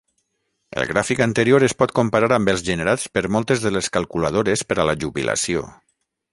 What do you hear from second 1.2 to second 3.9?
anterior es pot comparar amb els generats per moltes de